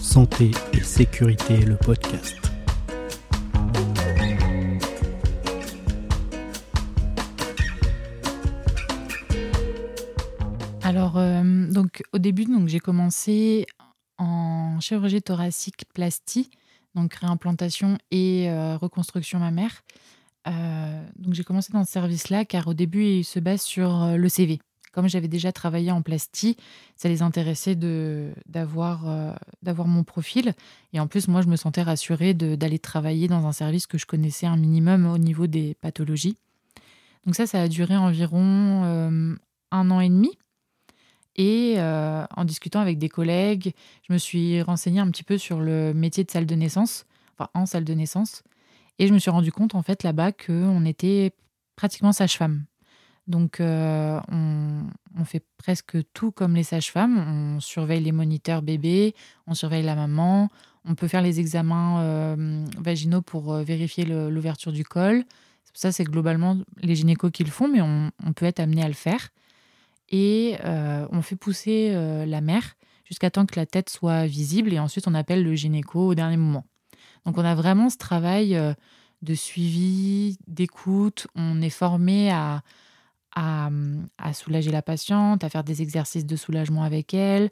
[0.00, 2.36] Santé et sécurité, le podcast.
[10.82, 13.66] Alors, euh, donc, au début, donc, j'ai commencé
[14.18, 16.50] en chirurgie thoracique plastie,
[16.94, 19.82] donc réimplantation et euh, reconstruction mammaire.
[20.46, 24.28] Euh, donc, j'ai commencé dans ce service-là car au début, il se base sur le
[24.28, 24.60] CV.
[24.96, 26.56] Comme j'avais déjà travaillé en plastie,
[26.96, 29.04] ça les intéressait euh, d'avoir
[29.86, 30.54] mon profil.
[30.94, 34.06] Et en plus, moi, je me sentais rassurée d'aller travailler dans un service que je
[34.06, 36.38] connaissais un minimum au niveau des pathologies.
[37.26, 39.36] Donc ça, ça a duré environ euh,
[39.70, 40.38] un an et demi.
[41.34, 43.74] Et euh, en discutant avec des collègues,
[44.08, 47.04] je me suis renseignée un petit peu sur le métier de salle de naissance,
[47.36, 48.44] enfin en salle de naissance.
[48.98, 51.34] Et je me suis rendu compte en fait là-bas qu'on était
[51.76, 52.64] pratiquement sage-femme.
[53.26, 57.18] Donc euh, on, fait presque tout comme les sages-femmes.
[57.18, 59.14] On surveille les moniteurs bébés,
[59.46, 60.48] on surveille la maman,
[60.84, 65.24] on peut faire les examens euh, vaginaux pour euh, vérifier l'ouverture du col.
[65.74, 68.88] Ça, c'est globalement les gynécos qui le font, mais on, on peut être amené à
[68.88, 69.28] le faire
[70.08, 71.92] et on fait pousser
[72.26, 76.06] la mère jusqu'à temps que la tête soit visible et ensuite on appelle le gynéco
[76.06, 76.64] au dernier moment.
[77.24, 78.56] Donc on a vraiment ce travail
[79.22, 82.62] de suivi, d'écoute, on est formé à,
[83.36, 87.50] à, soulager la patiente, à faire des exercices de soulagement avec elle.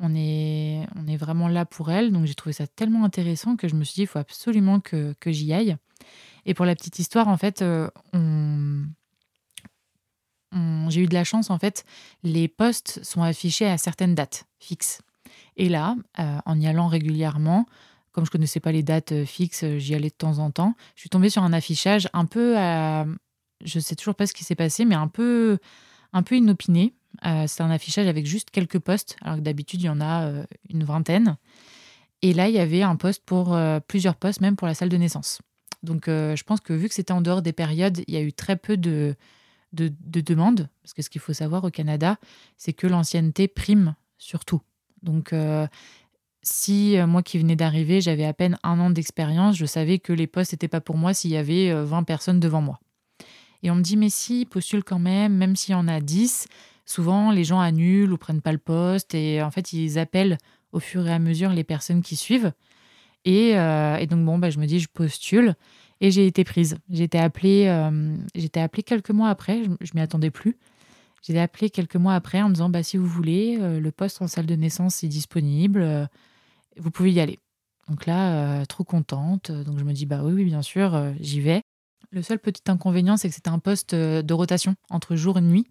[0.00, 2.10] On est, on est vraiment là pour elle.
[2.10, 5.14] Donc j'ai trouvé ça tellement intéressant que je me suis dit, il faut absolument que,
[5.20, 5.76] que j'y aille.
[6.46, 7.88] Et pour la petite histoire, en fait, euh,
[10.88, 11.84] j'ai eu de la chance, en fait,
[12.22, 15.02] les postes sont affichés à certaines dates fixes.
[15.56, 17.66] Et là, euh, en y allant régulièrement,
[18.12, 20.74] comme je connaissais pas les dates euh, fixes, j'y allais de temps en temps.
[20.94, 22.56] Je suis tombée sur un affichage un peu.
[23.64, 25.58] Je sais toujours pas ce qui s'est passé, mais un peu,
[26.30, 26.94] inopiné.
[27.24, 30.26] Euh, c'est un affichage avec juste quelques postes, alors que d'habitude, il y en a
[30.26, 31.36] euh, une vingtaine.
[32.22, 34.88] Et là, il y avait un poste pour euh, plusieurs postes, même pour la salle
[34.88, 35.40] de naissance.
[35.82, 38.32] Donc, je pense que vu que c'était en dehors des périodes, il y a eu
[38.32, 39.14] très peu de,
[39.72, 40.68] de, de demandes.
[40.82, 42.16] Parce que ce qu'il faut savoir au Canada,
[42.56, 44.62] c'est que l'ancienneté prime sur tout.
[45.02, 45.32] Donc,
[46.46, 50.26] si moi qui venais d'arriver, j'avais à peine un an d'expérience, je savais que les
[50.26, 52.80] postes n'étaient pas pour moi s'il y avait euh, 20 personnes devant moi.
[53.62, 56.46] Et on me dit, mais si, postule quand même, même s'il y en a 10.
[56.84, 59.14] Souvent, les gens annulent ou prennent pas le poste.
[59.14, 60.38] Et en fait, ils appellent
[60.72, 62.52] au fur et à mesure les personnes qui suivent.
[63.24, 65.54] Et, euh, et donc, bon, bah, je me dis, je postule.
[66.00, 66.78] Et j'ai été prise.
[66.90, 68.16] J'ai été appelée, euh,
[68.54, 69.64] appelée quelques mois après.
[69.64, 70.56] Je, je m'y attendais plus.
[71.22, 73.90] J'ai été appelée quelques mois après en me disant, bah, si vous voulez, euh, le
[73.90, 76.08] poste en salle de naissance est disponible.
[76.76, 77.40] vous pouvez y aller.
[77.88, 79.50] Donc là, trop contente.
[79.50, 81.62] Donc je me dis, bah oui, oui, bien sûr, j'y vais.
[82.10, 85.40] Le seul petit inconvénient, c'est que c'était un poste euh, de rotation entre jour et
[85.40, 85.66] nuit.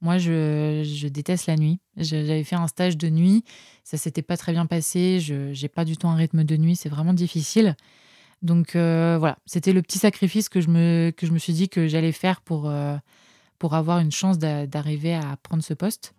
[0.00, 1.78] Moi, je, je déteste la nuit.
[1.96, 3.44] J'avais fait un stage de nuit,
[3.84, 5.20] ça s'était pas très bien passé.
[5.20, 7.76] Je n'ai pas du tout un rythme de nuit, c'est vraiment difficile.
[8.42, 11.68] Donc euh, voilà, c'était le petit sacrifice que je me, que je me suis dit
[11.68, 12.96] que j'allais faire pour, euh,
[13.60, 16.14] pour avoir une chance d'a- d'arriver à prendre ce poste.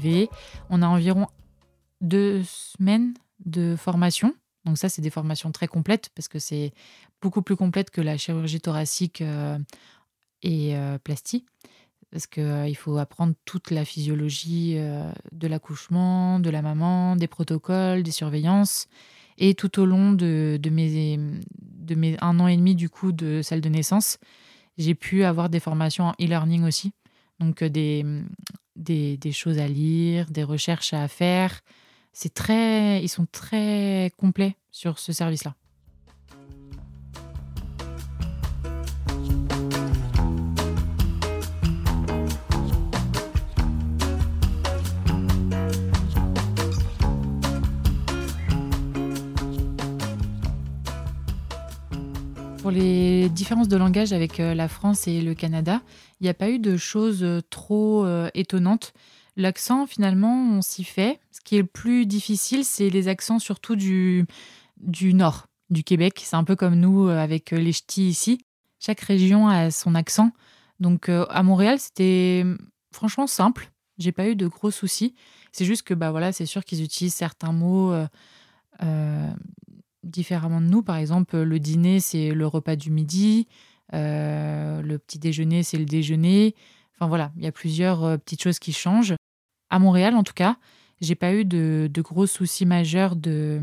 [0.00, 0.28] Suis.
[0.68, 1.26] On a environ
[2.00, 3.14] deux semaines
[3.44, 4.34] de formation.
[4.64, 6.72] Donc ça, c'est des formations très complètes parce que c'est
[7.22, 9.58] beaucoup plus complète que la chirurgie thoracique euh,
[10.42, 11.46] et euh, plastie.
[12.10, 18.02] Parce qu'il faut apprendre toute la physiologie euh, de l'accouchement, de la maman, des protocoles,
[18.02, 18.88] des surveillances.
[19.38, 21.16] Et tout au long de, de mes,
[21.62, 24.18] de mes un an et demi du coup de salle de naissance,
[24.76, 26.92] j'ai pu avoir des formations en e-learning aussi.
[27.40, 28.04] Donc euh, des,
[28.76, 31.60] des, choses à lire, des recherches à faire.
[32.12, 35.54] C'est très, ils sont très complets sur ce service-là.
[52.70, 55.82] Pour les différences de langage avec euh, la France et le Canada,
[56.20, 58.92] il n'y a pas eu de choses euh, trop euh, étonnantes.
[59.36, 61.18] L'accent, finalement, on s'y fait.
[61.32, 64.24] Ce qui est le plus difficile, c'est les accents surtout du,
[64.76, 66.22] du nord, du Québec.
[66.24, 68.40] C'est un peu comme nous avec les ch'tis ici.
[68.78, 70.30] Chaque région a son accent.
[70.78, 72.56] Donc à Montréal, c'était hum,
[72.92, 73.72] franchement simple.
[73.98, 75.16] J'ai pas eu de gros soucis.
[75.50, 77.92] C'est juste que bah voilà, c'est sûr qu'ils utilisent certains mots
[80.10, 80.82] différemment de nous.
[80.82, 83.46] Par exemple, le dîner, c'est le repas du midi.
[83.94, 86.54] Euh, le petit déjeuner, c'est le déjeuner.
[86.94, 89.14] Enfin voilà, il y a plusieurs euh, petites choses qui changent.
[89.70, 90.56] À Montréal, en tout cas,
[91.00, 93.60] j'ai pas eu de, de gros soucis majeurs de,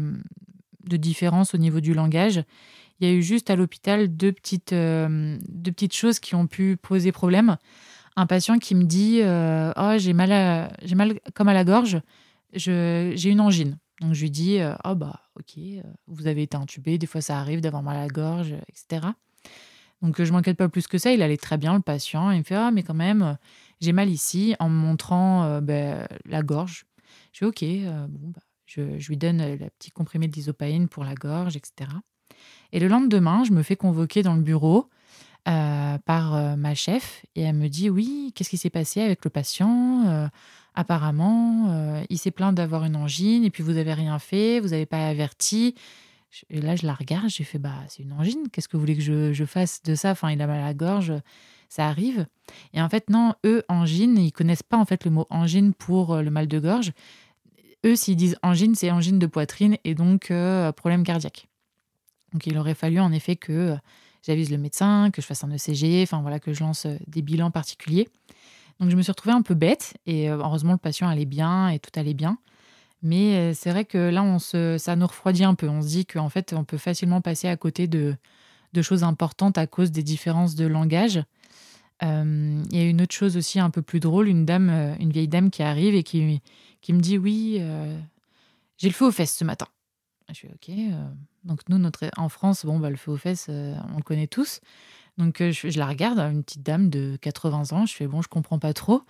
[0.86, 2.44] de différence au niveau du langage.
[3.00, 6.78] Il y a eu juste à l'hôpital deux petites, deux petites choses qui ont pu
[6.78, 7.58] poser problème.
[8.16, 12.02] Un patient qui me dit Oh, j'ai mal, j'ai mal comme à la gorge,
[12.54, 13.78] j'ai une angine.
[14.02, 15.60] Donc je lui dis Oh, bah, ok,
[16.08, 19.08] vous avez été intubé, des fois ça arrive d'avoir mal à la gorge, etc.
[20.02, 22.32] Donc je m'inquiète pas plus que ça, il allait très bien le patient.
[22.32, 23.38] Il me fait Ah, mais quand même,
[23.82, 26.86] j'ai mal ici, en me montrant ben, la gorge.
[27.34, 27.64] Je fais Ok,
[28.10, 31.90] bon, bah, je, lui donne la petite comprimé d'isopaïne pour la gorge, etc.
[32.72, 34.90] Et le lendemain, je me fais convoquer dans le bureau
[35.48, 39.24] euh, par euh, ma chef et elle me dit Oui, qu'est-ce qui s'est passé avec
[39.24, 40.28] le patient euh,
[40.80, 44.86] Apparemment, il s'est plaint d'avoir une angine et puis vous n'avez rien fait, vous n'avez
[44.86, 45.74] pas averti.
[46.52, 48.96] Et là, je la regarde, j'ai fait Bah, c'est une angine, qu'est-ce que vous voulez
[48.96, 50.12] que je, fasse de ça?
[50.12, 51.14] Enfin, il a mal à la gorge,
[51.68, 52.28] ça arrive.
[52.74, 56.16] Et en fait, non, eux, angine, ils connaissent pas en fait le mot angine pour
[56.18, 56.92] le mal de gorge.
[57.84, 60.32] Eux, s'ils disent angine, c'est angine de poitrine et donc
[60.76, 61.48] problème cardiaque.
[62.34, 63.76] Donc il aurait fallu en effet que euh,
[64.24, 67.22] j'avise le médecin, que je fasse un ECG, enfin voilà, que je lance euh, des
[67.22, 68.08] bilans particuliers.
[68.80, 71.70] Donc je me suis retrouvée un peu bête et euh, heureusement le patient allait bien
[71.70, 72.38] et tout allait bien.
[73.04, 75.70] Mais c'est vrai que là, on se, ça nous refroidit un peu.
[75.70, 78.16] On se dit qu'en fait, on peut facilement passer à côté de,
[78.74, 81.22] de choses importantes à cause des différences de langage.
[82.02, 85.28] Il y a une autre chose aussi un peu plus drôle, une dame, une vieille
[85.28, 86.42] dame qui arrive et qui,
[86.82, 87.62] qui me dit oui,
[88.80, 89.68] j'ai le feu aux fesses ce matin.
[90.30, 90.76] Je suis ok.
[91.46, 94.28] Donc nous, notre, en France, bon, bah, le feu aux fesses, euh, on le connaît
[94.28, 94.60] tous.
[95.18, 98.28] Donc euh, je, la regarde, une petite dame de 80 ans, je fais, bon, je
[98.28, 99.02] comprends pas trop.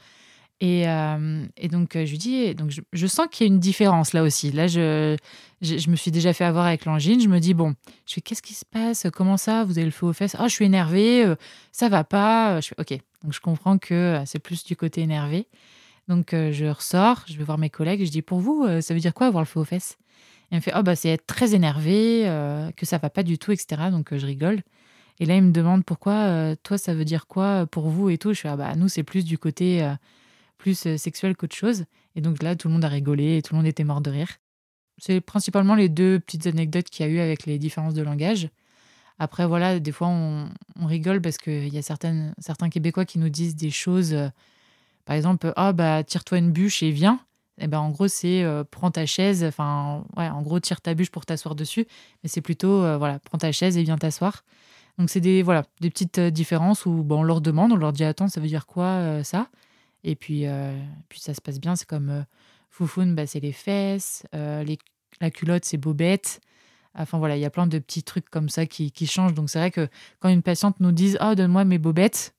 [0.59, 4.13] Et, euh, et donc je lui dis, donc je, sens qu'il y a une différence
[4.13, 4.51] là aussi.
[4.51, 5.15] Là, je,
[5.61, 7.19] je, me suis déjà fait avoir avec l'angine.
[7.19, 7.75] Je me dis, bon,
[8.07, 9.07] je fais, qu'est-ce qui se passe?
[9.13, 9.63] Comment ça?
[9.65, 10.35] Vous avez le feu aux fesses?
[10.39, 11.31] Ah, je suis énervée,
[11.71, 12.59] ça va pas.
[12.61, 12.99] Je fais, ok.
[13.23, 15.47] Donc je comprends que c'est plus du côté énervé.
[16.07, 19.13] Donc je ressors, je vais voir mes collègues, je dis, pour vous, ça veut dire
[19.13, 19.97] quoi avoir le feu aux fesses?
[20.51, 23.37] Il me fait Oh, bah, c'est être très énervé, euh, que ça va pas du
[23.37, 23.89] tout, etc.
[23.91, 24.61] Donc, euh, je rigole.
[25.19, 28.17] Et là, il me demande pourquoi, euh, toi, ça veut dire quoi pour vous et
[28.17, 28.33] tout.
[28.33, 29.87] Je fais Ah, bah, nous, c'est plus du côté
[30.57, 31.85] plus sexuel qu'autre chose.
[32.15, 34.09] Et donc là, tout le monde a rigolé et tout le monde était mort de
[34.09, 34.29] rire.
[34.99, 38.49] C'est principalement les deux petites anecdotes qu'il y a eu avec les différences de langage.
[39.19, 40.49] Après, voilà, des fois, on,
[40.85, 44.15] rigole parce qu'il y a certains Québécois qui nous disent des choses.
[45.05, 47.19] par exemple, ah, bah, tire-toi une bûche et viens.
[47.59, 50.93] Eh ben, en gros, c'est euh, prends ta chaise, enfin, ouais, en gros, tire ta
[50.93, 51.87] bûche pour t'asseoir dessus,
[52.21, 54.43] mais c'est plutôt, euh, voilà, prends ta chaise et viens t'asseoir.
[54.99, 57.93] Donc, c'est des, voilà, des petites euh, différences où bon, on leur demande, on leur
[57.93, 59.49] dit, attends, ça veut dire quoi ça?
[60.03, 60.45] Et puis,
[61.09, 62.25] puis, ça se passe bien, c'est comme
[62.69, 64.77] foufoune, bah, c'est les fesses, les,
[65.19, 66.39] la culotte, c'est bobette.
[66.95, 69.33] Enfin, voilà, il y a plein de petits trucs comme ça qui, qui changent.
[69.33, 69.89] Donc, c'est vrai que
[70.19, 72.35] quand une patiente nous dit, oh, donne-moi mes bobettes,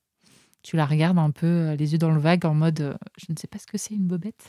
[0.62, 3.48] tu la regardes un peu les yeux dans le vague en mode, je ne sais
[3.48, 4.48] pas ce que c'est une bobette.